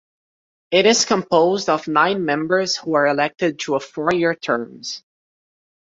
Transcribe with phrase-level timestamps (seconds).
[0.71, 5.03] It is composed of nine members who are elected to a four-year terms.